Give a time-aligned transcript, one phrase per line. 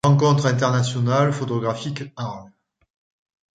[0.03, 2.49] Rencontres Internationales Photographiques, Arles.